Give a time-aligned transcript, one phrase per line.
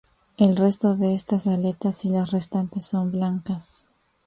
[0.39, 3.85] El resto de estas aletas y las restantes son blancas.